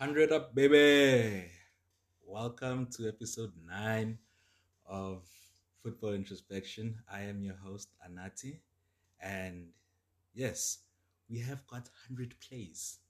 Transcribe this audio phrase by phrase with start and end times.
[0.00, 1.44] 100 up, baby.
[2.26, 4.16] Welcome to episode 9
[4.86, 5.28] of
[5.82, 6.96] Football Introspection.
[7.12, 8.60] I am your host, Anati.
[9.20, 9.66] And
[10.32, 10.78] yes,
[11.28, 13.00] we have got 100 plays.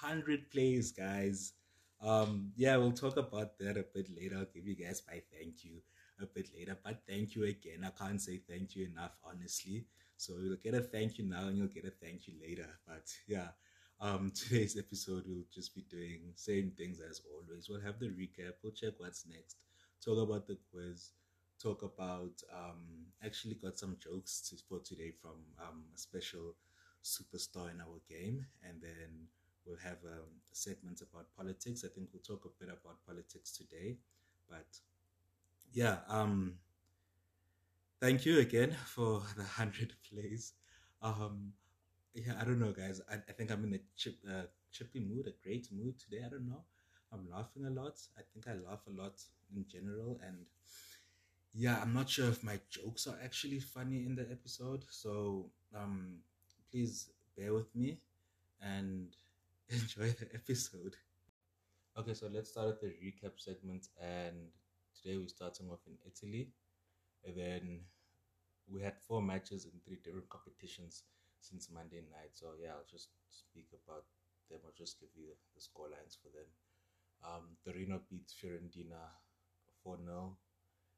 [0.00, 1.52] 100 plays, guys.
[2.00, 4.36] Um, yeah, we'll talk about that a bit later.
[4.38, 5.82] I'll give you guys my thank you
[6.18, 6.78] a bit later.
[6.82, 7.84] But thank you again.
[7.84, 9.84] I can't say thank you enough, honestly.
[10.16, 12.70] So you'll get a thank you now and you'll get a thank you later.
[12.88, 13.48] But yeah,
[14.02, 17.68] um, today's episode we'll just be doing same things as always.
[17.68, 18.54] We'll have the recap.
[18.62, 19.56] We'll check what's next.
[20.04, 21.12] Talk about the quiz.
[21.62, 26.56] Talk about um, actually got some jokes to, for today from um, a special
[27.04, 29.28] superstar in our game, and then
[29.64, 31.84] we'll have um, a segment about politics.
[31.84, 33.98] I think we'll talk a bit about politics today,
[34.50, 34.66] but
[35.72, 36.54] yeah, um,
[38.00, 40.54] thank you again for the hundred plays.
[41.00, 41.52] Um,
[42.14, 43.00] yeah, I don't know, guys.
[43.10, 46.22] I, I think I'm in a chip, uh, chippy mood, a great mood today.
[46.24, 46.62] I don't know.
[47.12, 47.94] I'm laughing a lot.
[48.18, 49.20] I think I laugh a lot
[49.54, 50.46] in general, and
[51.54, 54.84] yeah, I'm not sure if my jokes are actually funny in the episode.
[54.90, 56.16] So um,
[56.70, 57.98] please bear with me
[58.62, 59.08] and
[59.70, 60.96] enjoy the episode.
[61.98, 64.36] Okay, so let's start with the recap segment, and
[64.96, 66.48] today we're starting off in Italy,
[67.24, 67.80] and then
[68.72, 71.04] we had four matches in three different competitions
[71.42, 72.32] since Monday night.
[72.38, 74.06] So yeah, I'll just speak about
[74.48, 74.62] them.
[74.62, 76.46] I'll just give you the score lines for them.
[77.26, 79.02] Um, Torino beats Fiorentina
[79.82, 80.38] 4 0.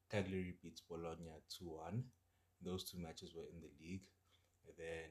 [0.09, 2.03] Cagliari beats Bologna 2 1.
[2.61, 4.05] Those two matches were in the league.
[4.65, 5.09] And then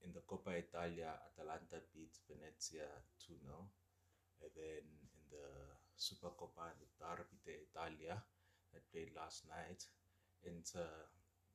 [0.00, 2.88] in the Coppa Italia, Atalanta beats Venezia
[3.20, 3.68] 2 0.
[4.40, 5.48] And then in the
[5.96, 8.16] Supercoppa, the Derby d'Italia
[8.72, 9.84] that played last night,
[10.44, 10.88] Inter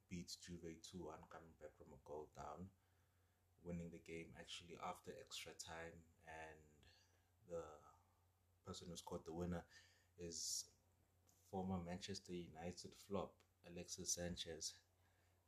[0.10, 2.70] beats Juve 2 1, coming back from a goal down
[3.64, 5.96] winning the game actually after extra time,
[6.28, 6.60] and
[7.50, 7.64] the
[8.66, 9.64] person who scored the winner
[10.20, 10.66] is
[11.52, 13.34] former Manchester United flop
[13.72, 14.74] Alexis Sanchez.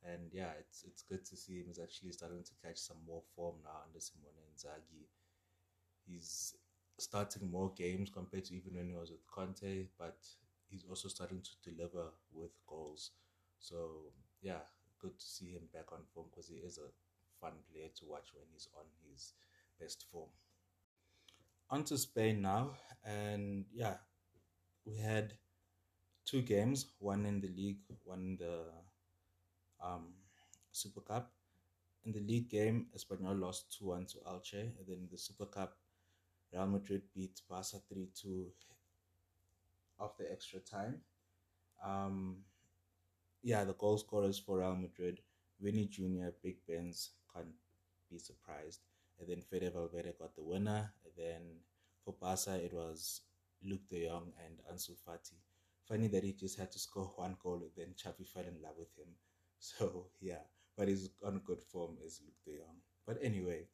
[0.04, 1.66] And yeah, it's it's good to see him.
[1.68, 5.06] He's actually starting to catch some more form now under Simone Inzaghi.
[6.06, 6.54] He's
[6.98, 10.18] starting more games compared to even when he was with Conte, but
[10.68, 13.12] he's also starting to deliver with goals.
[13.58, 14.12] So
[14.42, 14.60] yeah,
[15.00, 16.90] good to see him back on form because he is a
[17.42, 19.34] fun player to watch when he's on his
[19.80, 20.30] best form.
[21.70, 22.70] On to Spain now,
[23.04, 23.96] and yeah,
[24.86, 25.34] we had
[26.24, 28.60] two games, one in the league, one in the
[29.84, 30.14] um,
[30.70, 31.32] Super Cup.
[32.04, 34.60] In the league game, Espanyol lost 2 1 to Elche.
[34.60, 35.76] and then in the Super Cup,
[36.52, 38.46] Real Madrid beat Barca 3 2
[40.00, 41.00] after extra time.
[41.84, 42.38] Um,
[43.42, 45.20] yeah, the goal scorers for Real Madrid,
[45.60, 47.54] Vinny Jr., Big Benz, can't
[48.10, 48.80] be surprised.
[49.18, 50.92] And then Fede Valverde got the winner.
[51.04, 51.42] And then
[52.04, 53.20] for Barca, it was
[53.64, 55.36] Luuk de Jong and Ansu Fati.
[55.88, 58.96] Funny that he just had to score one goal then Xavi fell in love with
[58.96, 59.08] him.
[59.58, 60.42] So yeah,
[60.76, 62.78] but he's on good form as Luuk de Jong.
[63.06, 63.68] But anyway,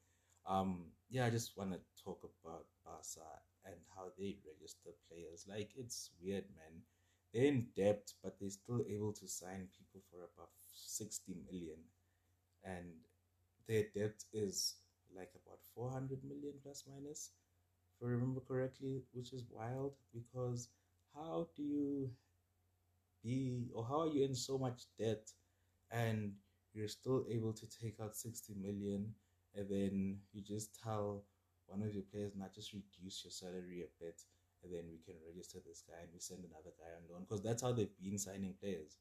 [0.46, 3.28] um, yeah, I just want to talk about Barca
[3.64, 5.46] and how they register players.
[5.48, 6.82] Like it's weird, man.
[7.32, 11.78] They're in debt, but they're still able to sign people for about sixty million,
[12.64, 12.92] and
[13.68, 14.76] their debt is
[15.14, 17.30] like about 400 million plus minus,
[18.00, 20.68] if I remember correctly, which is wild because
[21.14, 22.10] how do you
[23.22, 25.30] be or how are you in so much debt
[25.90, 26.32] and
[26.72, 29.12] you're still able to take out 60 million
[29.54, 31.24] and then you just tell
[31.66, 34.20] one of your players not just reduce your salary a bit
[34.62, 37.42] and then we can register this guy and we send another guy on loan because
[37.42, 38.96] that's how they've been signing players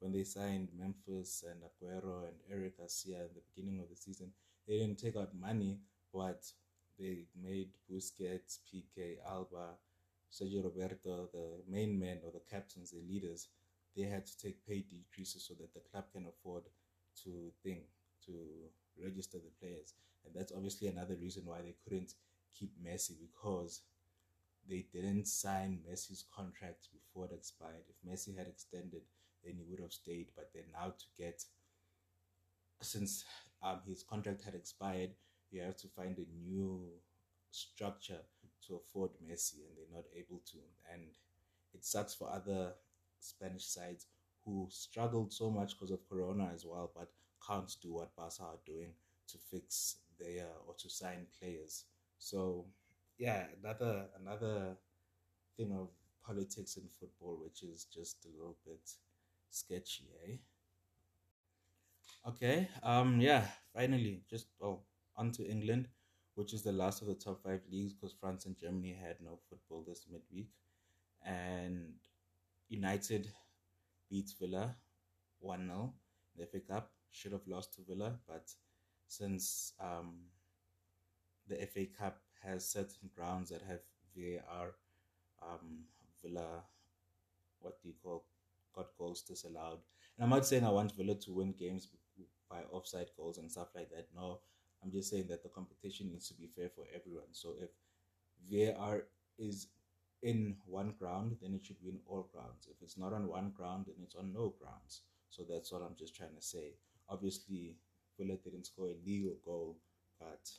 [0.00, 4.32] when they signed Memphis and Aguero and Eric Garcia at the beginning of the season,
[4.66, 5.80] they didn't take out money,
[6.12, 6.44] but
[6.98, 9.76] they made Busquets, Piqué, Alba,
[10.32, 13.48] Sergio Roberto, the main men or the captains, the leaders,
[13.96, 16.64] they had to take pay decreases so that the club can afford
[17.24, 17.80] to think
[18.26, 18.32] to
[19.02, 19.94] register the players.
[20.24, 22.14] And that's obviously another reason why they couldn't
[22.56, 23.82] keep Messi because
[24.68, 27.84] they didn't sign Messi's contract before it expired.
[27.88, 29.02] If Messi had extended,
[29.48, 30.28] then he would have stayed.
[30.36, 31.42] But then now to get,
[32.82, 33.24] since
[33.62, 35.10] um, his contract had expired,
[35.50, 36.84] you have to find a new
[37.50, 38.20] structure
[38.66, 40.58] to afford Messi, and they're not able to.
[40.92, 41.02] And
[41.72, 42.72] it sucks for other
[43.18, 44.06] Spanish sides
[44.44, 47.08] who struggled so much because of Corona as well, but
[47.46, 48.92] can't do what Barca are doing
[49.28, 51.84] to fix their or to sign players.
[52.18, 52.66] So
[53.18, 54.76] yeah, another another
[55.56, 55.88] thing of
[56.24, 58.90] politics in football, which is just a little bit
[59.50, 60.36] sketchy, eh?
[62.26, 64.80] Okay, um, yeah, finally, just oh,
[65.16, 65.88] on to England.
[66.38, 69.40] which is the last of the top five leagues because France and Germany had no
[69.50, 70.50] football this midweek.
[71.26, 71.94] And
[72.68, 73.28] United
[74.08, 74.76] beat Villa
[75.40, 75.94] 1 0
[76.36, 76.92] the FA Cup.
[77.10, 78.52] Should have lost to Villa, but
[79.08, 80.26] since um,
[81.48, 83.80] the FA Cup has certain grounds that have
[84.14, 84.74] VAR,
[85.42, 85.86] um,
[86.22, 86.62] Villa,
[87.58, 88.26] what do you call,
[88.78, 89.80] got goals disallowed.
[90.16, 91.88] And I'm not saying I want Villa to win games
[92.50, 94.08] by offside goals and stuff like that.
[94.14, 94.40] No,
[94.82, 97.32] I'm just saying that the competition needs to be fair for everyone.
[97.32, 97.70] So if
[98.50, 99.02] VAR
[99.38, 99.68] is
[100.22, 102.68] in one ground, then it should be in all grounds.
[102.70, 105.02] If it's not on one ground, then it's on no grounds.
[105.30, 106.74] So that's what I'm just trying to say.
[107.08, 107.76] Obviously,
[108.18, 109.76] Villa didn't score a legal goal,
[110.18, 110.50] but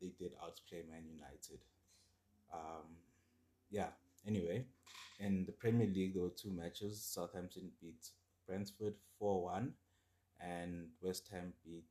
[0.00, 1.60] they did outplay Man United.
[2.52, 2.96] Um,
[3.70, 3.90] yeah.
[4.26, 4.64] Anyway,
[5.18, 7.02] in the Premier League, there were two matches.
[7.04, 8.08] Southampton beat
[8.46, 9.72] Brentford 4 1,
[10.40, 11.84] and West Ham beat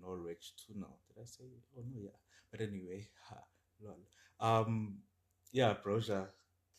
[0.00, 0.86] Norwich 2 0.
[1.08, 1.44] Did I say?
[1.76, 2.18] Oh, no, yeah.
[2.50, 3.08] But anyway,
[3.82, 3.98] lol.
[4.40, 4.98] Um,
[5.52, 6.26] yeah, Broja,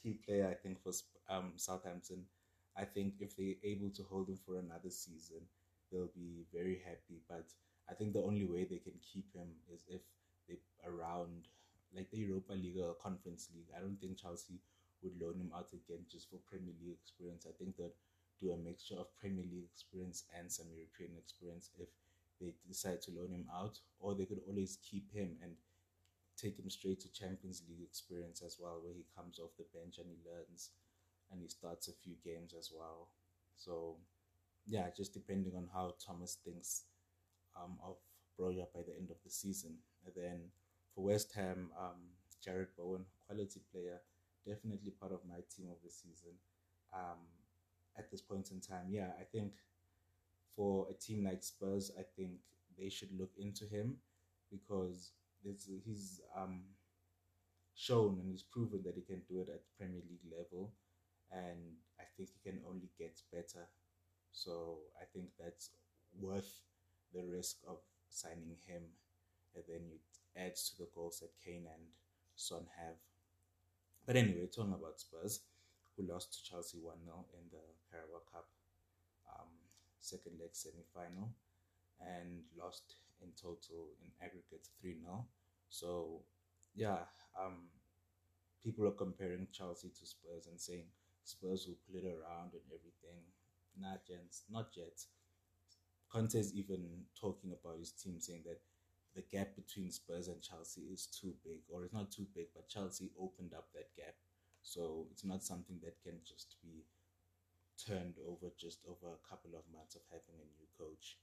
[0.02, 0.92] key player, I think, for
[1.30, 2.26] um, Southampton.
[2.78, 5.42] I think if they're able to hold him for another season,
[5.92, 7.22] they'll be very happy.
[7.28, 7.46] But
[7.90, 10.02] I think the only way they can keep him is if
[10.48, 10.56] they
[10.86, 11.48] around
[11.96, 13.70] like the Europa League or Conference League.
[13.76, 14.60] I don't think Chelsea
[15.04, 17.46] would loan him out again just for Premier League experience.
[17.48, 17.96] I think they'd
[18.40, 21.90] do a mixture of Premier League experience and some European experience if
[22.40, 25.54] they decide to loan him out, or they could always keep him and
[26.38, 29.98] take him straight to Champions League experience as well, where he comes off the bench
[29.98, 30.70] and he learns
[31.32, 33.10] and he starts a few games as well.
[33.58, 33.98] So,
[34.68, 36.84] yeah, just depending on how Thomas thinks
[37.56, 37.98] um, of
[38.40, 39.78] Broja by the end of the season.
[40.06, 40.40] And then
[40.98, 42.02] for West Ham, um,
[42.44, 44.02] Jarrod Bowen, quality player,
[44.46, 46.34] definitely part of my team of the season.
[46.92, 47.22] Um,
[47.98, 49.54] at this point in time, yeah, I think
[50.56, 52.32] for a team like Spurs, I think
[52.78, 53.98] they should look into him
[54.52, 55.12] because
[55.86, 56.62] he's um,
[57.76, 60.74] shown and he's proven that he can do it at Premier League level
[61.32, 61.60] and
[62.00, 63.68] I think he can only get better.
[64.32, 65.70] So I think that's
[66.20, 66.62] worth
[67.14, 67.78] the risk of
[68.10, 68.84] signing him,
[69.56, 70.02] and then it
[70.38, 71.84] adds to the goals that Kane and
[72.36, 72.96] Son have.
[74.06, 75.42] But anyway, talking about Spurs,
[75.96, 78.48] who lost to Chelsea 1 0 in the Carabao Cup
[79.28, 79.50] um,
[80.00, 81.34] second leg semi final
[82.00, 85.26] and lost in total in aggregate 3 0.
[85.70, 86.22] So,
[86.76, 87.68] yeah, um,
[88.64, 90.86] people are comparing Chelsea to Spurs and saying
[91.24, 93.26] Spurs will pull it around and everything.
[93.80, 95.02] Not yet, not yet.
[96.10, 98.60] Conte is even talking about his team, saying that
[99.18, 102.70] the gap between Spurs and Chelsea is too big, or it's not too big, but
[102.70, 104.14] Chelsea opened up that gap.
[104.62, 106.86] So it's not something that can just be
[107.84, 111.18] turned over just over a couple of months of having a new coach.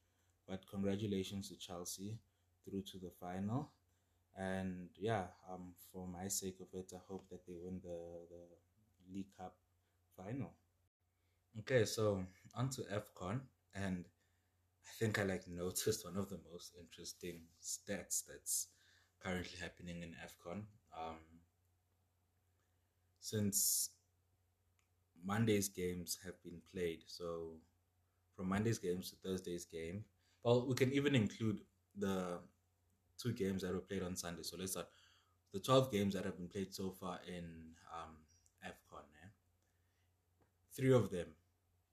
[0.48, 2.18] But congratulations to Chelsea
[2.64, 3.70] through to the final.
[4.36, 9.14] And yeah, um, for my sake of it, I hope that they win the, the
[9.14, 9.54] League Cup
[10.16, 10.50] final.
[11.60, 12.24] Okay, so
[12.56, 13.40] on to AFCON,
[13.76, 14.04] and
[14.86, 18.68] I think I like noticed one of the most interesting stats that's
[19.22, 20.62] currently happening in AFCON.
[20.96, 21.16] Um,
[23.20, 23.90] since
[25.24, 27.54] Monday's games have been played, so
[28.36, 30.04] from Monday's games to Thursday's game,
[30.42, 31.60] well, we can even include
[31.96, 32.38] the
[33.18, 34.42] two games that were played on Sunday.
[34.42, 34.88] So let's start
[35.52, 37.44] the 12 games that have been played so far in
[37.94, 38.16] um,
[38.64, 39.04] AFCON.
[40.76, 41.28] Three of them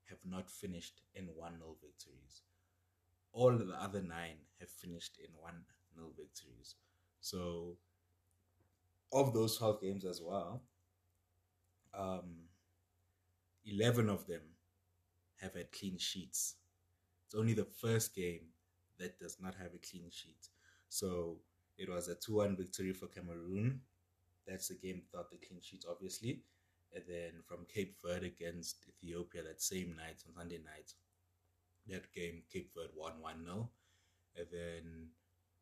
[0.08, 2.42] have not finished in 1 0 victories.
[3.32, 5.52] All the other nine have finished in 1
[5.94, 6.76] 0 victories.
[7.20, 7.76] So,
[9.12, 10.62] of those 12 games as well,
[11.94, 12.48] um,
[13.66, 14.42] 11 of them
[15.40, 16.56] have had clean sheets.
[17.26, 18.48] It's only the first game
[18.98, 20.48] that does not have a clean sheet.
[20.88, 21.38] So,
[21.78, 23.80] it was a 2 1 victory for Cameroon.
[24.46, 26.42] That's the game without the clean sheet, obviously
[26.94, 30.92] and then from Cape Verde against Ethiopia that same night on Sunday night.
[31.88, 33.70] That game, Cape Verde won 1 0.
[34.36, 35.08] And then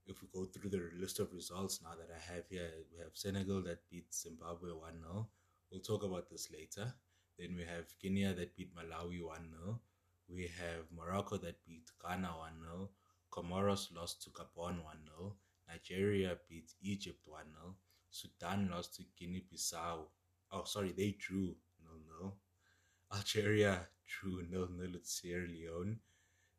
[0.06, 3.12] if we go through the list of results now that I have here, we have
[3.14, 5.28] Senegal that beat Zimbabwe 1 0.
[5.70, 6.92] We'll talk about this later.
[7.38, 9.80] Then we have Guinea that beat Malawi 1 0.
[10.28, 12.90] We have Morocco that beat Ghana 1 0.
[13.32, 15.36] Comoros lost to Gabon 1 0.
[15.68, 17.74] Nigeria beat Egypt 1 0.
[18.10, 20.06] Sudan lost to Guinea Bissau
[20.52, 22.34] oh sorry, they drew nil nil.
[23.12, 25.98] Algeria drew nil nil at Sierra Leone.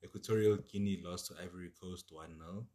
[0.03, 2.65] Equatorial Guinea lost to Ivory Coast 1 0.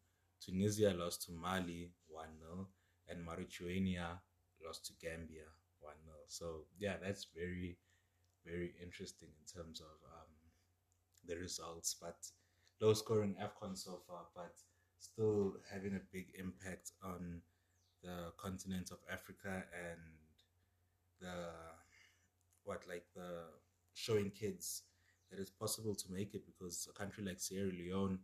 [0.41, 2.69] Tunisia lost to Mali 1 0.
[3.09, 4.21] And Mauritania
[4.65, 5.47] lost to Gambia
[5.81, 6.17] 1 0.
[6.29, 7.79] So, yeah, that's very,
[8.45, 10.31] very interesting in terms of um,
[11.27, 11.97] the results.
[12.01, 12.17] But
[12.81, 14.27] low scoring AFCON so far.
[14.35, 14.55] But
[14.99, 17.41] still having a big impact on
[18.03, 20.01] the continent of Africa and
[21.21, 21.49] the
[22.65, 23.45] what like the
[23.95, 24.83] showing kids
[25.31, 28.19] that it's possible to make it because a country like Sierra Leone,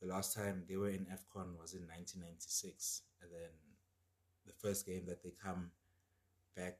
[0.00, 3.50] the last time they were in AFCON was in 1996, and then
[4.46, 5.70] the first game that they come
[6.56, 6.78] back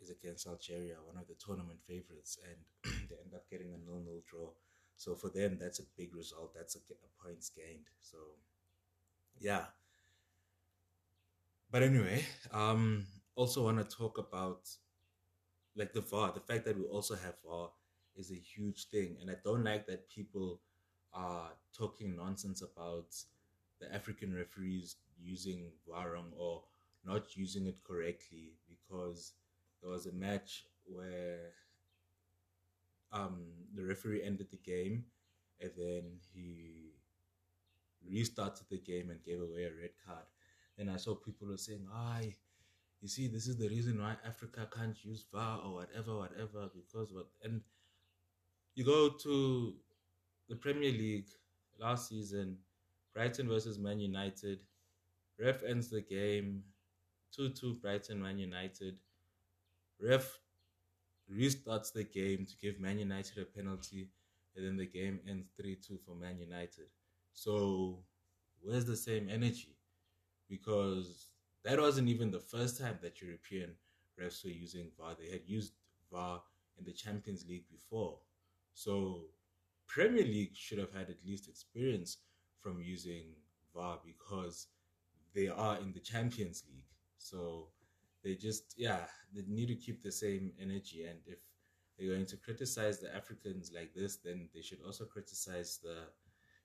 [0.00, 4.22] is against Algeria, one of the tournament favorites, and they end up getting a nil-nil
[4.28, 4.50] draw.
[4.96, 6.54] So for them, that's a big result.
[6.54, 7.86] That's a, a points gained.
[8.00, 8.18] So
[9.40, 9.64] yeah.
[11.70, 14.68] But anyway, um, also want to talk about
[15.76, 16.32] like the VAR.
[16.32, 17.70] The fact that we also have VAR
[18.16, 20.60] is a huge thing, and I don't like that people
[21.12, 23.14] are talking nonsense about
[23.80, 26.62] the African referees using VAR or
[27.04, 29.32] not using it correctly because
[29.80, 31.52] there was a match where
[33.12, 33.44] um,
[33.74, 35.04] the referee ended the game
[35.60, 36.02] and then
[36.32, 36.92] he
[38.08, 40.24] restarted the game and gave away a red card.
[40.78, 42.20] And I saw people were saying, "Ah,
[43.00, 47.12] you see, this is the reason why Africa can't use VAR or whatever, whatever, because
[47.12, 47.62] what." And
[48.74, 49.74] you go to
[50.48, 51.28] the Premier League
[51.80, 52.58] last season,
[53.14, 54.60] Brighton versus Man United.
[55.38, 56.62] Ref ends the game
[57.34, 58.98] 2 2 Brighton Man United.
[60.00, 60.38] Ref
[61.32, 64.10] restarts the game to give Man United a penalty,
[64.56, 66.86] and then the game ends 3 2 for Man United.
[67.32, 67.98] So,
[68.60, 69.76] where's the same energy?
[70.48, 71.30] Because
[71.64, 73.70] that wasn't even the first time that European
[74.20, 75.14] refs were using VAR.
[75.18, 75.72] They had used
[76.12, 76.42] VAR
[76.78, 78.18] in the Champions League before.
[78.74, 79.26] So,
[79.86, 82.18] Premier League should have had at least experience
[82.60, 83.26] from using
[83.74, 84.68] VAR because
[85.34, 86.84] they are in the Champions League.
[87.18, 87.68] So
[88.22, 89.00] they just, yeah,
[89.34, 91.04] they need to keep the same energy.
[91.04, 91.38] And if
[91.98, 95.98] they're going to criticize the Africans like this, then they should also criticize the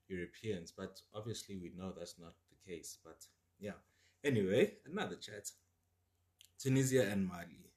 [0.07, 0.71] Europeans.
[0.71, 2.97] But obviously, we know that's not the case.
[3.03, 3.25] But
[3.59, 3.79] yeah.
[4.23, 5.49] Anyway, another chat
[6.59, 7.71] Tunisia and Mali.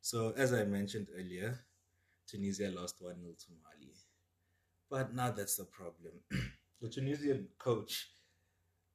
[0.00, 1.58] So, as I mentioned earlier,
[2.32, 3.92] Tunisia lost 1 0 to Mali.
[4.88, 6.12] But now that's the problem.
[6.80, 8.08] the Tunisian coach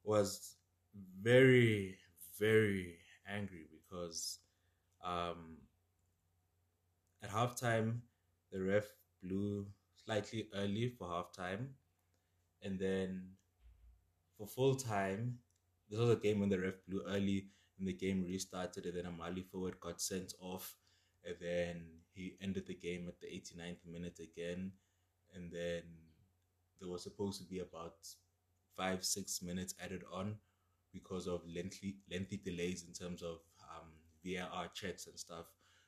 [0.03, 0.56] was
[1.22, 1.98] very,
[2.39, 2.96] very
[3.29, 4.39] angry because
[5.06, 5.58] um,
[7.22, 8.00] at halftime
[8.51, 8.86] the ref
[9.22, 9.67] blew
[10.03, 11.67] slightly early for halftime,
[12.63, 13.22] and then
[14.38, 15.38] for full time,
[15.89, 19.06] this was a game when the ref blew early and the game restarted, and then
[19.06, 20.75] a Mali forward got sent off,
[21.27, 21.81] and then
[22.13, 24.72] he ended the game at the 89th minute again,
[25.36, 25.84] and then
[26.79, 27.96] there was supposed to be about
[28.75, 30.36] five six minutes added on
[30.93, 33.89] because of lengthy lengthy delays in terms of um,
[34.24, 35.46] VAR checks and stuff.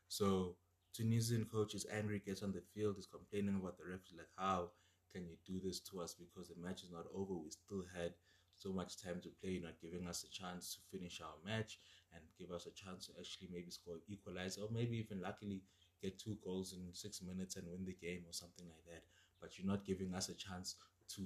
[0.07, 0.55] So
[0.93, 4.71] Tunisian coach is angry, gets on the field, is complaining about the referee, like how
[5.13, 7.33] can you do this to us because the match is not over.
[7.33, 8.13] We still had
[8.55, 11.79] so much time to play, You're not giving us a chance to finish our match
[12.13, 15.61] and give us a chance to actually maybe score equalize or maybe even luckily
[16.01, 19.03] get two goals in six minutes and win the game or something like that.
[19.41, 20.75] But you're not giving us a chance
[21.15, 21.21] to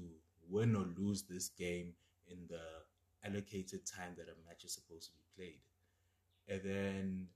[0.49, 1.93] win or lose this game
[2.29, 2.61] in the
[3.25, 5.61] allocated time that a match is supposed to be played.
[6.47, 7.27] And then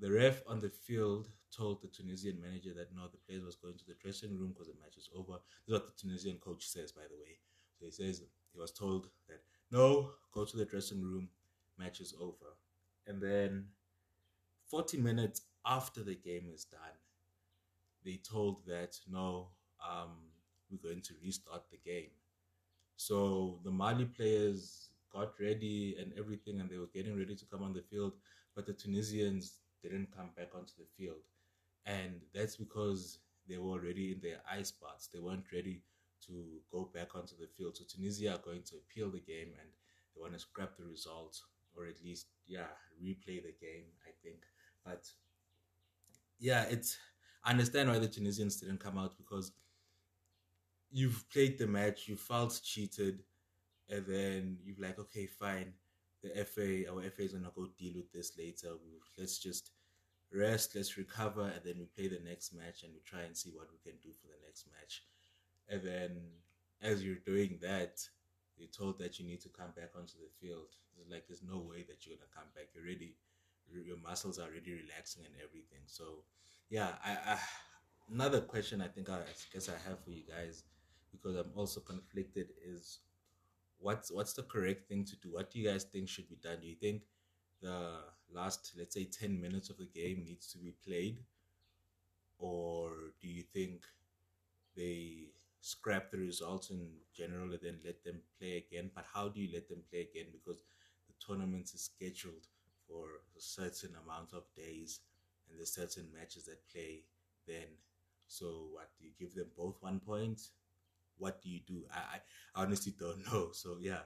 [0.00, 3.76] the ref on the field told the Tunisian manager that no, the players was going
[3.78, 5.38] to the dressing room because the match is over.
[5.66, 7.38] This is what the Tunisian coach says, by the way.
[7.78, 9.40] So he says he was told that
[9.70, 11.28] no, go to the dressing room,
[11.78, 12.56] match is over.
[13.06, 13.66] And then
[14.70, 16.80] 40 minutes after the game is done,
[18.04, 19.48] they told that no,
[19.82, 20.12] um,
[20.70, 22.10] we're going to restart the game.
[22.96, 27.62] So the Mali players got ready and everything, and they were getting ready to come
[27.62, 28.12] on the field,
[28.54, 31.22] but the Tunisians didn't come back onto the field.
[31.86, 35.08] And that's because they were already in their ice baths.
[35.12, 35.82] They weren't ready
[36.26, 37.76] to go back onto the field.
[37.76, 39.68] So Tunisia are going to appeal the game and
[40.14, 41.38] they want to scrap the result
[41.76, 42.66] or at least, yeah,
[43.02, 44.44] replay the game, I think.
[44.84, 45.08] But
[46.38, 46.98] yeah, it's
[47.44, 49.52] I understand why the Tunisians didn't come out because
[50.90, 53.22] you've played the match, you felt cheated,
[53.88, 55.74] and then you're like, okay, fine.
[56.22, 58.70] The FA, our FA is gonna go deal with this later.
[59.18, 59.72] Let's just
[60.32, 63.50] rest, let's recover, and then we play the next match and we try and see
[63.50, 65.02] what we can do for the next match.
[65.68, 66.22] And then
[66.80, 68.00] as you're doing that,
[68.56, 70.68] you're told that you need to come back onto the field.
[70.98, 72.68] It's like there's no way that you're gonna come back.
[72.74, 73.16] You're ready.
[73.70, 75.80] Your muscles are already relaxing and everything.
[75.86, 76.24] So,
[76.68, 76.92] yeah.
[77.04, 77.38] I, I
[78.12, 80.64] another question I think I, I guess I have for you guys
[81.10, 83.00] because I'm also conflicted is
[83.78, 85.32] what's what's the correct thing to do?
[85.32, 86.58] What do you guys think should be done?
[86.60, 87.02] Do you think
[87.60, 87.98] the
[88.32, 91.20] last let's say 10 minutes of the game needs to be played
[92.38, 93.82] or do you think
[94.76, 95.28] they
[95.64, 98.90] scrap the results in general and then let them play again.
[98.94, 100.26] But how do you let them play again?
[100.30, 100.58] Because
[101.08, 102.46] the tournament is scheduled
[102.86, 105.00] for a certain amount of days
[105.48, 107.04] and there's certain matches that play
[107.48, 107.80] then.
[108.26, 110.42] So what do you give them both one point?
[111.16, 111.84] What do you do?
[111.90, 112.20] I,
[112.54, 113.48] I honestly don't know.
[113.52, 114.04] So yeah,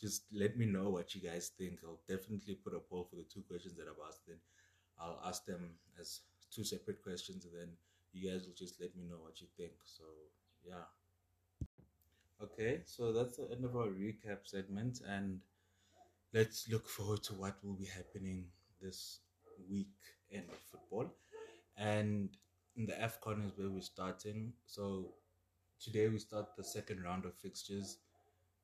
[0.00, 1.80] just let me know what you guys think.
[1.84, 4.26] I'll definitely put a poll for the two questions that I've asked.
[4.26, 4.38] Then
[4.98, 6.20] I'll ask them as
[6.50, 7.68] two separate questions, and then
[8.12, 9.72] you guys will just let me know what you think.
[9.84, 10.04] So
[10.66, 10.84] yeah.
[12.42, 15.40] Okay, so that's the end of our recap segment, and
[16.32, 18.44] let's look forward to what will be happening
[18.82, 19.20] this
[19.70, 19.94] week
[20.30, 21.14] in football.
[21.76, 22.36] And
[22.76, 24.52] in the AFCON is where we're starting.
[24.66, 25.14] So
[25.80, 27.98] today we start the second round of fixtures,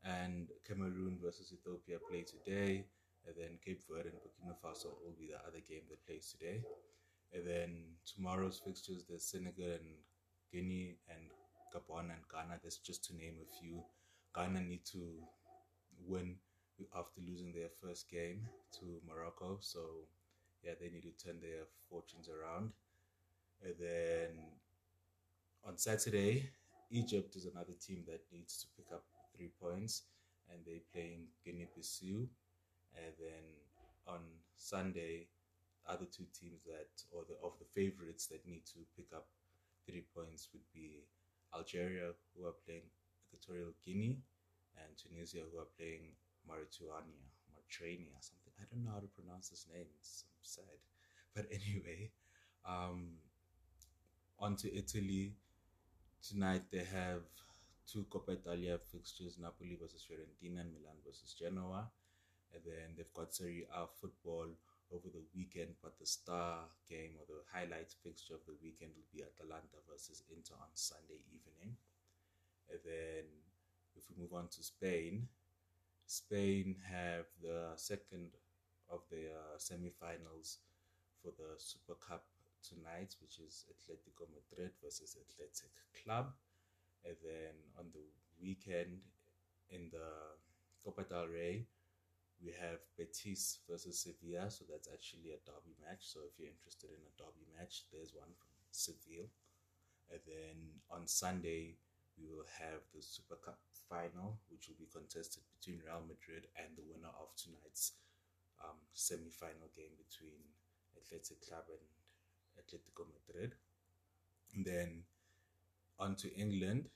[0.05, 2.87] and Cameroon versus Ethiopia play today,
[3.27, 6.63] and then Cape Verde and Burkina Faso will be the other game that plays today.
[7.33, 9.95] And then tomorrow's fixtures, there's Senegal and
[10.53, 11.31] Guinea and
[11.73, 12.61] Gabon and Ghana.
[12.63, 13.83] That's just to name a few.
[14.35, 15.03] Ghana need to
[16.07, 16.37] win
[16.97, 18.47] after losing their first game
[18.79, 19.59] to Morocco.
[19.61, 19.81] So,
[20.63, 22.73] yeah, they need to turn their fortunes around.
[23.63, 24.31] And then
[25.67, 26.51] on Saturday,
[26.91, 29.05] Egypt is another team that needs to pick up
[29.37, 30.03] three points,
[30.51, 32.27] and they're playing Guinea Bissau.
[32.97, 33.45] And then
[34.07, 34.21] on
[34.57, 35.29] Sunday,
[35.89, 39.27] other two teams that, or the of the favorites that need to pick up
[39.89, 41.05] three points would be
[41.55, 42.87] Algeria, who are playing
[43.29, 44.19] Equatorial Guinea,
[44.77, 46.15] and Tunisia, who are playing
[46.47, 47.03] Mauritania,
[47.53, 48.53] Mauritania, something.
[48.61, 49.87] I don't know how to pronounce this name.
[49.99, 50.81] It's sad,
[51.35, 52.11] but anyway,
[52.67, 53.19] um,
[54.39, 55.35] on to Italy.
[56.23, 57.23] Tonight they have
[57.87, 61.91] two Coppa Italia fixtures: Napoli versus Fiorentina and Milan versus Genoa.
[62.53, 64.49] And then they've got Serie A football
[64.93, 69.11] over the weekend, but the star game or the highlight fixture of the weekend will
[69.15, 71.77] be Atalanta versus Inter on Sunday evening.
[72.71, 73.25] And then
[73.97, 75.29] if we move on to Spain,
[76.07, 78.35] Spain have the second
[78.91, 80.59] of the uh, semi-finals
[81.23, 82.25] for the Super Cup
[82.67, 85.71] tonight, which is Atletico Madrid versus Athletic
[86.03, 86.33] Club.
[87.05, 88.05] And then on the
[88.43, 89.01] weekend
[89.71, 90.37] in the
[90.85, 91.67] Copa del Rey,
[92.41, 96.09] we have Betis versus Sevilla, so that's actually a derby match.
[96.09, 99.29] So if you're interested in a derby match, there's one from Seville.
[100.09, 100.57] And then
[100.91, 101.77] on Sunday,
[102.17, 106.73] we will have the Super Cup final, which will be contested between Real Madrid and
[106.77, 107.93] the winner of tonight's
[108.65, 110.41] um, semi-final game between
[110.97, 111.85] Athletic Club and
[112.57, 113.53] Atletico Madrid.
[114.57, 115.05] And then
[115.99, 116.89] on to England.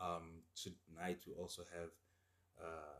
[0.00, 1.90] Um, tonight we also have
[2.60, 2.98] uh,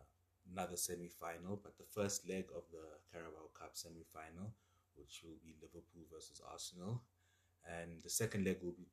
[0.55, 4.55] another semi final, but the first leg of the Carabao Cup semi final,
[4.95, 7.03] which will be Liverpool versus Arsenal.
[7.67, 8.87] And the second leg will be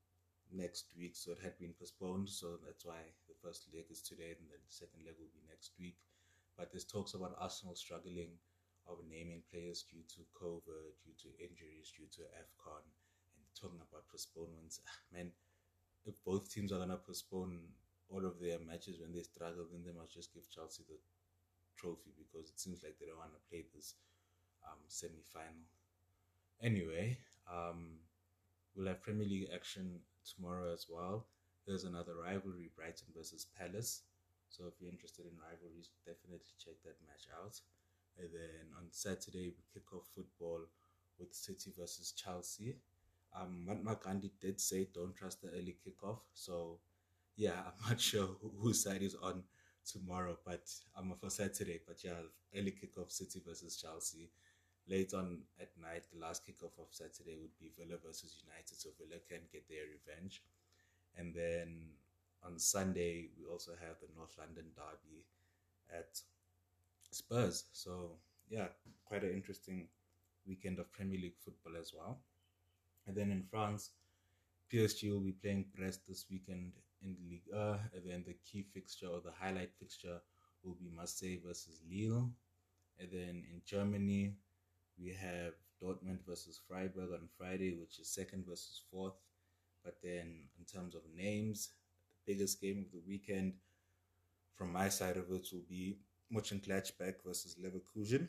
[0.51, 4.33] next week, so it had been postponed, so that's why the first leg is today,
[4.33, 5.97] and the second leg will be next week.
[6.57, 8.41] But there's talks about Arsenal struggling
[8.89, 12.83] of naming players due to COVID, due to injuries, due to AFCON,
[13.37, 14.81] and talking about postponements.
[14.87, 15.31] Ah, man,
[16.05, 17.69] if both teams are gonna postpone
[18.09, 20.97] all of their matches when they struggle, then they must just give Chelsea the
[21.77, 23.95] trophy because it seems like they don't want to play this
[24.65, 25.65] um, semi final.
[26.61, 27.17] Anyway,
[27.51, 27.97] um,
[28.75, 31.25] we'll have Premier League action tomorrow as well.
[31.65, 34.01] There's another rivalry, Brighton versus Palace.
[34.49, 37.59] So if you're interested in rivalries, definitely check that match out.
[38.19, 40.59] And then on Saturday, we kick off football
[41.19, 42.77] with City versus Chelsea.
[43.39, 46.19] Um, Mahatma Gandhi did say don't trust the early kickoff.
[46.33, 46.79] So,
[47.37, 48.27] yeah, I'm not sure
[48.59, 49.43] whose side is on
[49.85, 51.79] tomorrow, but I'm up for Saturday.
[51.87, 52.21] But yeah,
[52.55, 54.29] early kickoff City versus Chelsea.
[54.87, 58.89] Late on at night, the last kickoff of Saturday would be Villa versus United, so
[58.99, 60.43] Villa can get their revenge.
[61.17, 61.91] And then
[62.43, 65.25] on Sunday, we also have the North London derby
[65.93, 66.19] at
[67.11, 67.65] Spurs.
[67.73, 68.17] So
[68.49, 68.67] yeah,
[69.05, 69.87] quite an interesting
[70.47, 72.19] weekend of Premier League football as well.
[73.07, 73.91] And then in France,
[74.71, 78.65] PSG will be playing Brest this weekend in Ligue 1, uh, and then the key
[78.73, 80.19] fixture or the highlight fixture
[80.63, 82.29] will be Marseille versus Lille.
[82.99, 84.33] And then in Germany,
[85.01, 89.15] we have Dortmund versus Freiburg on Friday, which is second versus fourth.
[89.83, 91.69] But then in terms of names,
[92.09, 93.53] the biggest game of the weekend
[94.53, 95.97] from my side of it will be
[96.31, 98.27] Mönchengladbach versus Leverkusen.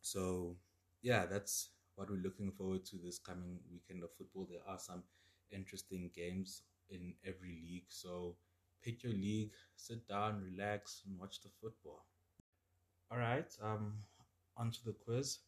[0.00, 0.56] So
[1.02, 4.46] yeah, that's what we're looking forward to this coming weekend of football.
[4.48, 5.02] There are some
[5.50, 7.86] interesting games in every league.
[7.88, 8.36] So
[8.82, 12.04] pick your league, sit down, relax, and watch the football.
[13.10, 13.94] All right, um,
[14.56, 15.38] onto the quiz,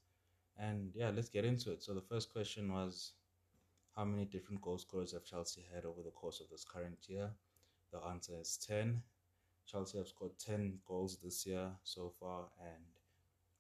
[0.59, 1.83] and yeah, let's get into it.
[1.83, 3.13] So the first question was,
[3.97, 7.31] how many different goal scorers have Chelsea had over the course of this current year?
[7.93, 9.03] The answer is 10.
[9.67, 12.85] Chelsea have scored 10 goals this year so far, and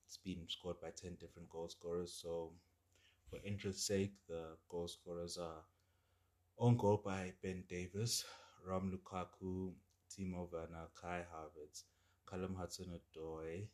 [0.06, 2.12] it's been scored by 10 different goal scorers.
[2.12, 2.52] So,
[3.30, 5.62] for interest's sake, the goal scorers are
[6.58, 8.24] own goal by Ben Davies,
[8.66, 9.72] Rom Lukaku,
[10.10, 11.82] Timo Werner, Kai Havertz,
[12.28, 13.66] Callum Hudson-Odoi,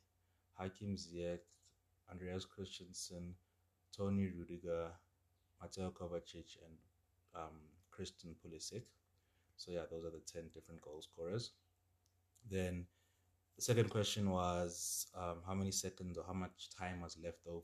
[0.59, 1.40] Hakim Ziyech,
[2.11, 3.35] Andreas Christensen,
[3.97, 4.90] Toni Rudiger,
[5.61, 6.77] Mateo Kovacic, and
[7.35, 7.57] um,
[7.90, 8.83] Christian Pulisic.
[9.57, 11.53] So yeah, those are the 10 different goal scorers.
[12.51, 12.87] Then
[13.57, 17.62] the second question was um, how many seconds or how much time was left of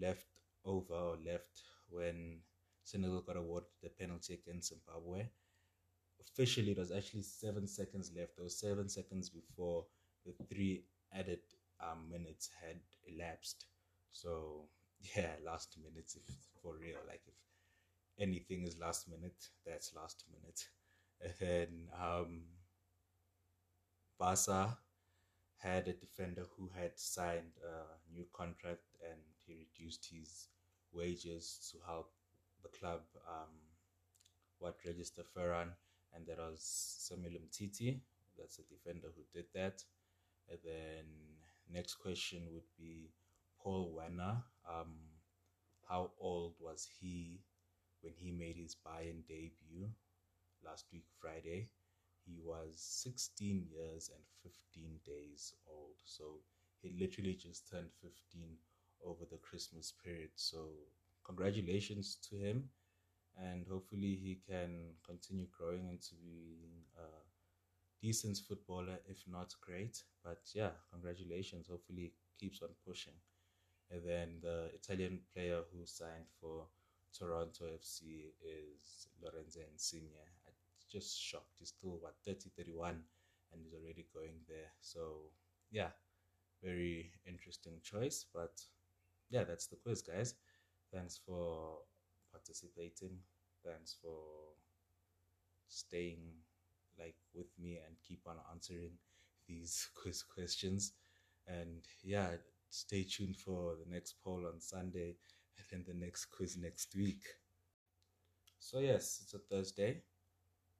[0.00, 0.26] left
[0.64, 2.40] over or left when
[2.84, 5.26] Senegal got awarded the penalty against Zimbabwe.
[6.20, 8.36] Officially, it was actually seven seconds left.
[8.36, 9.86] There was seven seconds before
[10.24, 11.40] the three added
[11.80, 13.66] um, minutes had elapsed.
[14.12, 14.68] So
[15.16, 16.22] yeah, last minute if
[16.62, 16.98] for real.
[17.08, 17.34] Like if
[18.18, 20.60] anything is last minute, that's last minute.
[21.20, 21.68] And then
[21.98, 22.42] um,
[24.18, 24.76] Barca
[25.58, 30.48] had a defender who had signed a new contract and he reduced his
[30.92, 32.10] wages to help
[32.64, 33.54] the club um,
[34.58, 35.68] what register Ferran
[36.14, 36.60] and that was
[36.98, 38.00] Samuel Umtiti.
[38.38, 39.82] That's a defender who did that.
[40.48, 41.04] And then
[41.72, 43.10] next question would be
[43.60, 44.42] Paul Wanner.
[44.68, 44.94] Um,
[45.88, 47.40] how old was he
[48.00, 49.88] when he made his Bayern debut
[50.64, 51.68] last week, Friday?
[52.24, 54.22] He was 16 years and
[54.72, 55.96] 15 days old.
[56.04, 56.40] So
[56.80, 58.56] he literally just turned 15
[59.04, 60.30] over the Christmas period.
[60.36, 60.68] So
[61.24, 62.70] congratulations to him.
[63.36, 67.08] And hopefully he can continue growing into being a
[68.00, 70.02] decent footballer, if not great.
[70.22, 71.66] But yeah, congratulations.
[71.68, 73.14] Hopefully he keeps on pushing.
[73.90, 76.66] And then the Italian player who signed for
[77.16, 80.10] Toronto FC is Lorenzo Insigne.
[80.46, 80.54] I'm
[80.90, 81.56] just shocked.
[81.58, 83.02] He's still, what, 30, 31,
[83.52, 84.70] and he's already going there.
[84.80, 85.32] So,
[85.70, 85.90] yeah,
[86.62, 88.26] very interesting choice.
[88.32, 88.60] But
[89.30, 90.34] yeah, that's the quiz, guys.
[90.94, 91.78] Thanks for
[92.30, 93.18] participating.
[93.66, 94.54] Thanks for
[95.66, 96.20] staying
[96.96, 98.92] like with me and keep on answering
[99.48, 100.92] these quiz questions.
[101.48, 102.28] And yeah,
[102.70, 105.16] stay tuned for the next poll on Sunday
[105.58, 107.22] and then the next quiz next week.
[108.60, 110.02] So, yes, it's a Thursday,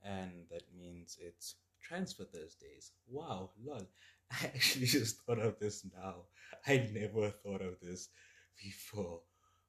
[0.02, 2.92] and that means it's Transfer Thursdays.
[3.06, 3.86] Wow, lol.
[4.32, 6.22] I actually just thought of this now.
[6.66, 8.08] I never thought of this
[8.56, 9.20] before.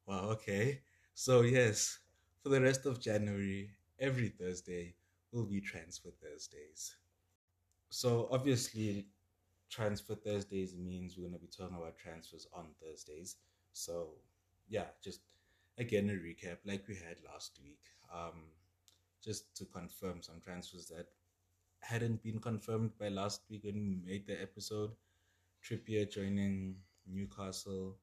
[0.05, 0.81] Wow, okay.
[1.13, 1.99] So, yes,
[2.41, 4.95] for the rest of January, every Thursday
[5.31, 6.95] will be Transfer Thursdays.
[7.89, 9.07] So, obviously,
[9.69, 13.37] transfer Thursdays means we're going to be talking about transfers on Thursdays.
[13.73, 14.09] So,
[14.67, 15.21] yeah, just
[15.77, 17.79] again a recap like we had last week.
[18.13, 18.43] Um,
[19.23, 21.07] just to confirm some transfers that
[21.79, 24.91] hadn't been confirmed by last week when we made the episode.
[25.63, 26.75] Trippier joining
[27.07, 27.97] Newcastle.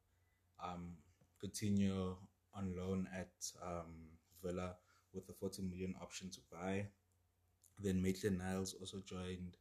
[0.62, 0.96] Um,
[1.42, 2.16] Coutinho
[2.54, 4.10] on loan at um,
[4.42, 4.76] Villa
[5.12, 6.86] with a 40 million option to buy.
[7.78, 9.56] Then Maitland Niles also joined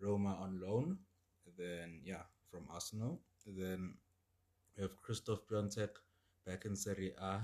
[0.00, 0.98] Roma on loan.
[1.58, 3.20] Then, yeah, from Arsenal.
[3.46, 3.94] Then
[4.76, 5.90] we have Christoph Piątek
[6.46, 7.40] back in Serie A,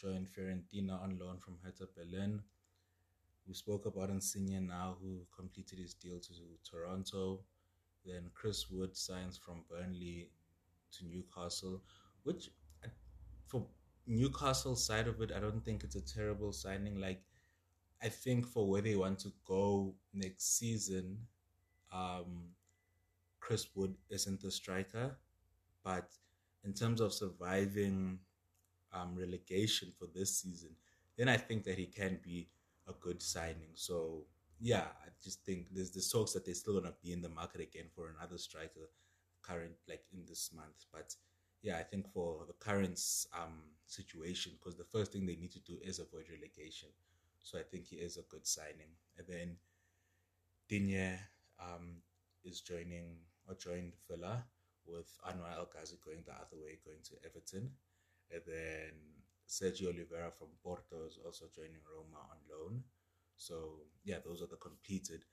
[0.00, 2.40] joined Fiorentina on loan from Hertha Berlin.
[3.46, 6.32] We spoke about Insigne now, who completed his deal to
[6.68, 7.40] Toronto.
[8.04, 10.30] Then Chris Wood signs from Burnley
[10.92, 11.82] to Newcastle,
[12.22, 12.50] which
[13.54, 13.66] for
[14.08, 17.00] Newcastle side of it, I don't think it's a terrible signing.
[17.00, 17.22] Like,
[18.02, 21.18] I think for where they want to go next season,
[21.92, 22.50] um,
[23.38, 25.16] Chris Wood isn't the striker,
[25.84, 26.08] but
[26.64, 28.18] in terms of surviving
[28.92, 30.70] um, relegation for this season,
[31.16, 32.48] then I think that he can be
[32.88, 33.70] a good signing.
[33.74, 34.24] So
[34.58, 37.60] yeah, I just think there's the talks that they're still gonna be in the market
[37.60, 38.90] again for another striker,
[39.42, 40.86] current like in this month.
[40.92, 41.14] But
[41.64, 43.00] yeah, I think for the current
[43.32, 46.90] um, situation, because the first thing they need to do is avoid relegation.
[47.42, 48.92] So I think he is a good signing.
[49.16, 49.56] And then
[50.68, 51.18] Digne
[51.58, 52.02] um,
[52.44, 53.16] is joining
[53.48, 54.44] or joined Villa
[54.86, 57.70] with Anwar El Ghazi going the other way, going to Everton.
[58.30, 58.92] And then
[59.48, 62.84] Sergio Oliveira from Porto is also joining Roma on loan.
[63.36, 65.24] So, yeah, those are the completed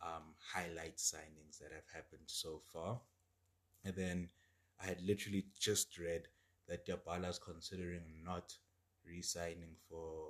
[0.00, 3.00] um, highlight signings that have happened so far.
[3.84, 4.28] And then
[4.82, 6.28] I had literally just read
[6.68, 8.52] that Dybala is considering not
[9.06, 10.26] re-signing for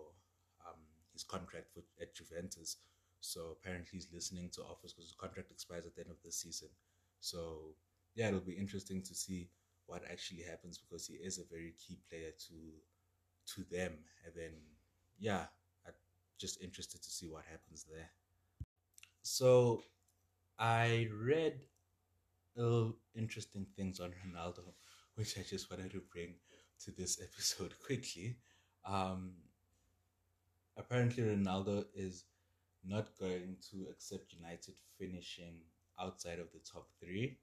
[0.67, 0.81] um,
[1.13, 2.77] his contract for, at Juventus.
[3.21, 6.31] So apparently he's listening to offers because his contract expires at the end of the
[6.33, 6.69] season.
[7.21, 7.75] So
[8.15, 9.51] yeah, it'll be interesting to see
[9.87, 12.55] what actually happens because he is a very key player to
[13.55, 13.93] to them.
[14.25, 14.53] And then
[15.19, 15.47] yeah,
[15.87, 15.95] I'm
[16.39, 18.11] just interested to see what happens there.
[19.23, 19.83] so
[20.59, 21.61] I read
[22.57, 24.63] little interesting things on Ronaldo,
[25.15, 26.35] which I just wanted to bring
[26.85, 28.37] to this episode quickly.
[28.85, 29.33] Um,
[30.77, 32.25] apparently, Ronaldo is
[32.85, 35.61] not going to accept United finishing
[36.01, 37.39] outside of the top three,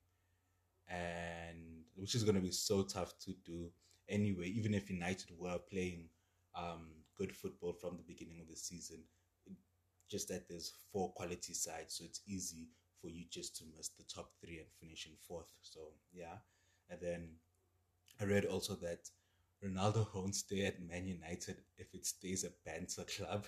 [0.87, 3.69] and which is going to be so tough to do
[4.09, 4.47] anyway.
[4.47, 6.09] Even if United were playing
[6.55, 8.99] um, good football from the beginning of the season,
[10.09, 12.67] just that there's four quality sides, so it's easy
[13.03, 15.51] for you just to miss the top three and finish in fourth.
[15.61, 15.81] So
[16.13, 16.37] yeah,
[16.89, 17.27] and then
[18.21, 19.09] I read also that
[19.63, 23.45] Ronaldo won't stay at Man United if it stays a banter club.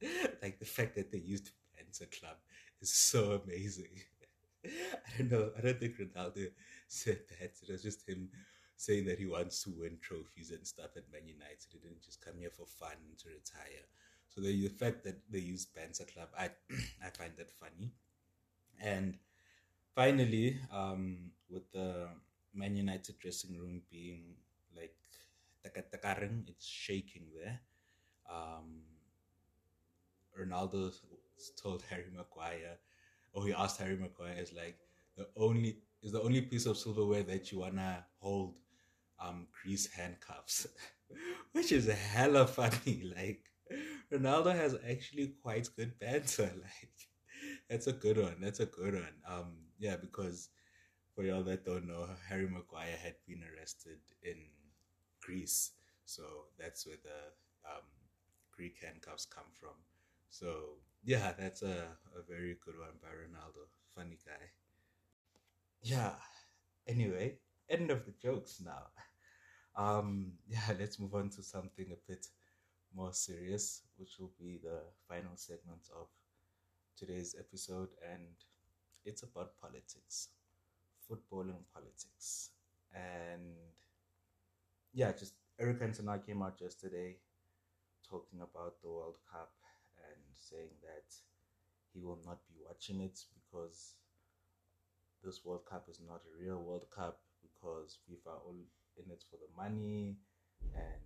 [0.42, 2.36] like the fact that they used banter club
[2.80, 4.00] is so amazing.
[4.64, 5.50] I don't know.
[5.58, 6.46] I don't think Ronaldo
[6.88, 7.52] said that.
[7.62, 8.28] It was just him
[8.76, 11.66] saying that he wants to win trophies and stuff at Man United.
[11.72, 13.86] He didn't just come here for fun and to retire.
[14.28, 16.50] So the, the fact that they use banter club, I
[17.04, 17.92] I find that funny.
[18.82, 19.18] And
[19.94, 22.08] finally, um, with the
[22.54, 24.36] Man United dressing room being
[24.76, 24.94] like
[26.48, 27.60] it's shaking there.
[28.30, 28.82] Um,
[30.38, 30.92] Ronaldo
[31.60, 32.78] told Harry Maguire,
[33.32, 34.78] or he asked Harry Maguire, is like
[35.16, 38.54] the only is the only piece of silverware that you wanna hold
[39.20, 40.66] um Greece handcuffs,
[41.52, 43.12] which is hella funny.
[43.16, 43.44] Like
[44.12, 46.52] Ronaldo has actually quite good banter.
[46.62, 46.90] Like
[47.68, 48.36] that's a good one.
[48.40, 49.16] That's a good one.
[49.28, 50.50] Um, yeah, because
[51.14, 54.36] for y'all that don't know, Harry Maguire had been arrested in
[55.20, 55.72] Greece,
[56.04, 56.22] so
[56.58, 57.84] that's where the um,
[58.52, 59.74] Greek handcuffs come from.
[60.28, 63.66] So yeah, that's a, a very good one by Ronaldo.
[63.94, 64.50] Funny guy.
[65.82, 66.14] Yeah.
[66.86, 68.88] Anyway, end of the jokes now.
[69.76, 72.26] Um, yeah, let's move on to something a bit
[72.94, 76.08] more serious, which will be the final segment of
[76.96, 78.22] today's episode, and
[79.04, 80.28] it's about politics,
[81.06, 82.50] football and politics.
[82.94, 83.54] And
[84.94, 87.16] yeah, just Eric Cantona came out yesterday
[88.08, 89.52] talking about the World Cup
[90.08, 91.12] and saying that
[91.92, 93.94] he will not be watching it because
[95.22, 98.56] this World Cup is not a real World Cup because FIFA are all
[98.96, 100.16] in it for the money
[100.74, 101.02] and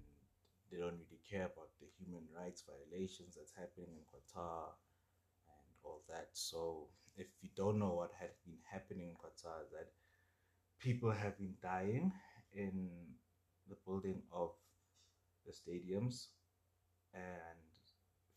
[0.71, 4.71] they don't really care about the human rights violations that's happening in Qatar
[5.85, 6.29] all that.
[6.33, 9.91] So if you don't know what had been happening in Qatar, that
[10.81, 12.13] people have been dying
[12.55, 12.91] in
[13.69, 14.51] the building of
[15.47, 16.29] the stadiums,
[17.15, 17.61] and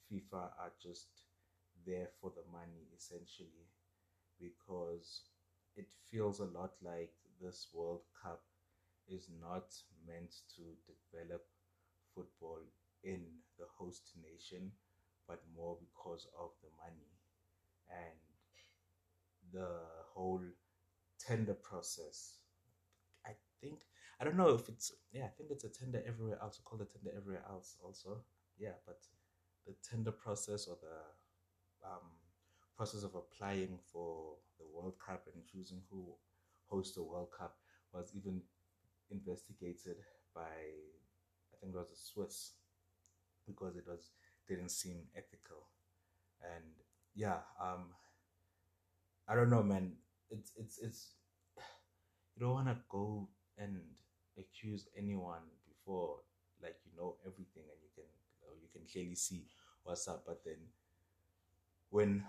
[0.10, 1.08] FIFA are just
[1.86, 3.67] there for the money essentially
[4.39, 5.23] because
[5.75, 8.43] it feels a lot like this World Cup
[9.08, 9.73] is not
[10.08, 11.43] meant to develop
[12.15, 12.60] football
[13.03, 13.25] in
[13.60, 14.71] the host nation,
[15.27, 17.12] but more because of the money
[17.89, 18.19] and
[19.52, 19.69] the
[20.13, 20.41] whole
[21.19, 22.38] tender process.
[23.26, 23.82] I think
[24.19, 26.60] I don't know if it's yeah, I think it's a tender everywhere else.
[26.63, 28.24] Call it tender everywhere else also.
[28.58, 29.00] Yeah, but
[29.65, 32.10] the tender process or the um,
[32.76, 36.13] process of applying for the World Cup and choosing who
[36.67, 37.58] hosts the World Cup
[37.93, 38.41] was even
[39.12, 39.98] investigated
[40.34, 42.54] by I think it was a Swiss
[43.46, 44.12] because it was
[44.48, 45.69] didn't seem ethical
[46.41, 46.74] and
[47.15, 47.86] yeah, um,
[49.28, 49.93] I don't know, man.
[50.30, 51.13] It's it's it's
[52.36, 53.80] you don't want to go and
[54.38, 56.17] accuse anyone before
[56.62, 58.10] like you know everything and you can
[58.62, 59.45] you can clearly see
[59.84, 60.23] what's up.
[60.26, 60.58] But then
[61.89, 62.23] when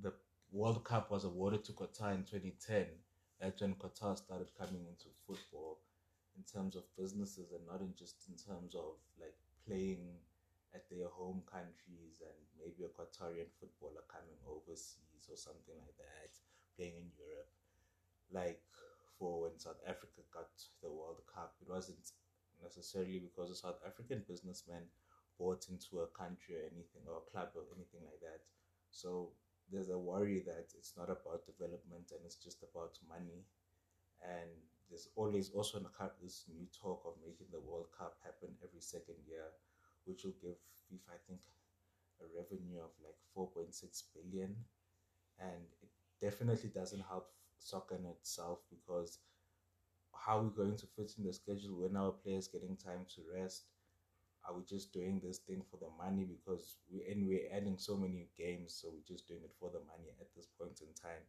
[0.00, 0.12] the
[0.52, 2.86] World Cup was awarded to Qatar in 2010,
[3.40, 5.78] that's when Qatar started coming into football
[6.36, 9.34] in terms of businesses and not in just in terms of like
[9.66, 10.18] playing
[10.74, 16.32] at their home countries and maybe a Qatarian footballer coming overseas or something like that,
[16.76, 17.52] playing in Europe.
[18.28, 18.60] Like
[19.16, 20.52] for when South Africa got
[20.82, 22.12] the World Cup, it wasn't
[22.62, 24.84] necessarily because a South African businessman
[25.38, 28.42] bought into a country or anything or a club or anything like that.
[28.90, 29.32] So
[29.70, 33.46] there's a worry that it's not about development and it's just about money.
[34.20, 34.50] And
[34.90, 35.80] there's always also
[36.20, 39.52] this new talk of making the World Cup happen every second year
[40.04, 40.56] which will give
[40.90, 41.40] FIFA, I think,
[42.20, 44.54] a revenue of like 4.6 billion.
[45.40, 49.18] And it definitely doesn't help soccer in itself because
[50.14, 53.22] how are we going to fit in the schedule when our players getting time to
[53.34, 53.64] rest?
[54.46, 57.96] Are we just doing this thing for the money because we and we're adding so
[57.96, 61.24] many games, so we're just doing it for the money at this point in time,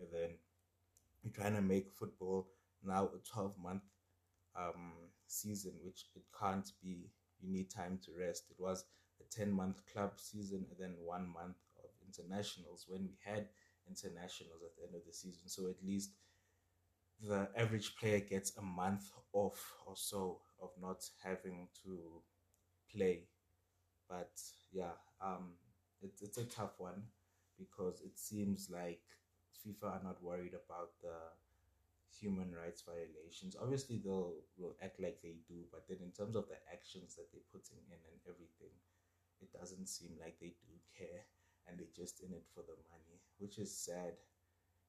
[0.00, 0.30] and then
[1.24, 2.48] we're trying to make football
[2.84, 3.82] now a 12 month
[4.56, 4.92] um,
[5.26, 7.10] season, which it can't be
[7.42, 8.44] you need time to rest.
[8.50, 8.84] It was
[9.20, 13.48] a 10 month club season and then one month of internationals when we had
[13.88, 15.48] internationals at the end of the season.
[15.48, 16.12] So at least
[17.20, 22.22] the average player gets a month off or so of not having to
[22.94, 23.28] play.
[24.08, 24.32] But
[24.72, 25.54] yeah, um,
[26.02, 27.04] it, it's a tough one
[27.58, 29.02] because it seems like
[29.66, 31.16] FIFA are not worried about the
[32.12, 33.56] human rights violations.
[33.60, 37.32] Obviously, they'll will act like they do, but then in terms of the actions that
[37.32, 38.74] they're putting in and everything,
[39.40, 41.24] it doesn't seem like they do care,
[41.66, 44.14] and they're just in it for the money, which is sad,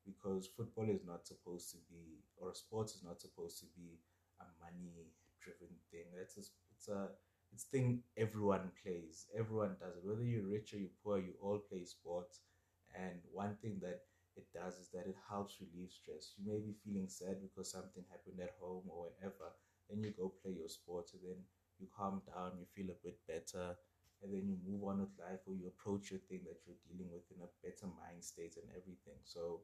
[0.06, 4.00] because football is not supposed to be, or sports is not supposed to be
[4.42, 6.06] a money-driven thing.
[6.18, 6.44] That's a,
[6.76, 7.08] it's a
[7.54, 9.28] it's thing everyone plays.
[9.38, 10.04] Everyone does it.
[10.04, 12.42] Whether you're rich or you're poor, you all play sports.
[12.96, 14.02] And one thing that
[14.36, 16.34] it does is that it helps relieve stress.
[16.38, 19.54] You may be feeling sad because something happened at home or whatever.
[19.90, 21.40] Then you go play your sport and then
[21.80, 23.76] you calm down, you feel a bit better,
[24.22, 27.12] and then you move on with life or you approach your thing that you're dealing
[27.12, 29.20] with in a better mind state and everything.
[29.24, 29.62] So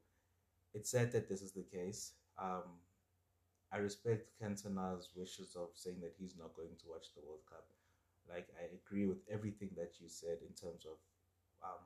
[0.74, 2.14] it's sad that this is the case.
[2.38, 2.82] Um,
[3.72, 7.66] I respect Cantona's wishes of saying that he's not going to watch the World Cup.
[8.30, 10.98] Like I agree with everything that you said in terms of
[11.64, 11.82] um,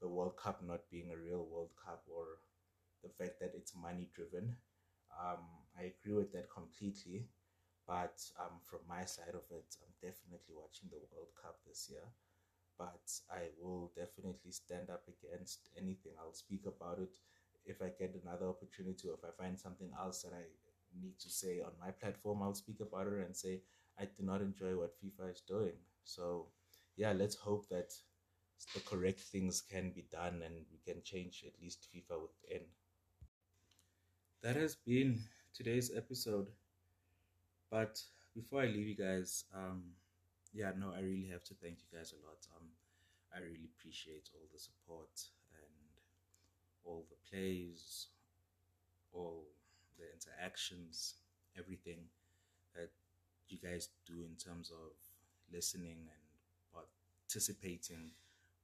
[0.00, 2.40] the World Cup not being a real World Cup or
[3.02, 4.56] the fact that it's money driven.
[5.12, 5.44] Um,
[5.78, 7.28] I agree with that completely.
[7.86, 12.02] But um, from my side of it, I'm definitely watching the World Cup this year.
[12.78, 16.12] But I will definitely stand up against anything.
[16.20, 17.16] I'll speak about it
[17.64, 20.44] if I get another opportunity or if I find something else that I
[21.00, 22.42] need to say on my platform.
[22.42, 23.62] I'll speak about it and say
[23.98, 25.78] I do not enjoy what FIFA is doing.
[26.04, 26.48] So,
[26.96, 27.92] yeah, let's hope that
[28.74, 32.62] the correct things can be done and we can change at least FIFA within.
[34.42, 35.20] That has been
[35.54, 36.48] today's episode.
[37.70, 38.00] But
[38.34, 39.82] before I leave you guys, um,
[40.52, 42.46] yeah, no, I really have to thank you guys a lot.
[42.56, 42.68] Um,
[43.34, 45.10] I really appreciate all the support
[45.52, 46.00] and
[46.84, 48.06] all the plays,
[49.12, 49.44] all
[49.98, 51.14] the interactions,
[51.58, 51.98] everything
[52.74, 52.90] that
[53.48, 54.92] you guys do in terms of
[55.52, 56.82] listening and
[57.26, 58.10] participating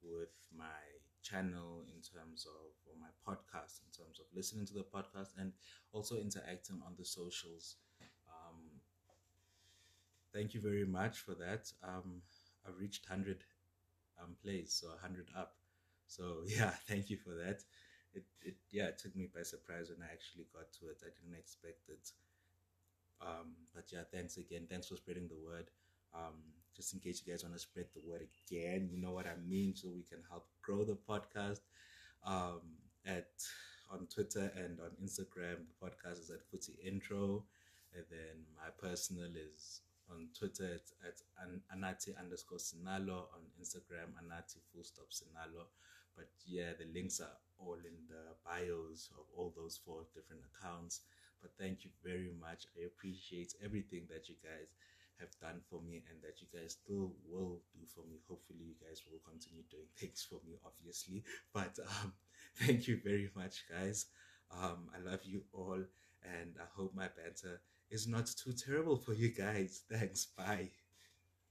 [0.03, 0.83] with my
[1.23, 5.53] channel in terms of or my podcast in terms of listening to the podcast and
[5.93, 7.77] also interacting on the socials.
[8.29, 8.81] Um,
[10.33, 11.71] thank you very much for that.
[11.83, 12.23] Um,
[12.67, 13.45] i've reached 100
[14.23, 15.55] um, plays so 100 up.
[16.07, 17.62] So yeah thank you for that.
[18.15, 21.03] It, it yeah it took me by surprise when i actually got to it.
[21.03, 22.11] I didn't expect it.
[23.21, 24.67] Um, but yeah thanks again.
[24.69, 25.71] Thanks for spreading the word.
[26.15, 26.43] Um,
[26.76, 29.37] just in case you guys want to spread the word again, you know what I
[29.46, 31.61] mean, so we can help grow the podcast.
[32.24, 32.61] Um,
[33.04, 33.30] at
[33.90, 37.44] on Twitter and on Instagram, the podcast is at Footy Intro,
[37.94, 39.80] and then my personal is
[40.11, 41.18] on Twitter it's at
[41.74, 45.66] Anati underscore Sinalo, on Instagram Anati full stop Sinalo.
[46.16, 51.00] But yeah, the links are all in the bios of all those four different accounts.
[51.40, 52.66] But thank you very much.
[52.78, 54.68] I appreciate everything that you guys
[55.22, 58.18] have done for me and that you guys still will do for me.
[58.28, 61.24] Hopefully, you guys will continue doing things for me, obviously.
[61.54, 62.12] But um,
[62.66, 64.06] thank you very much, guys.
[64.50, 65.82] Um, I love you all,
[66.22, 69.82] and I hope my banter is not too terrible for you guys.
[69.90, 70.26] Thanks.
[70.26, 70.82] Bye.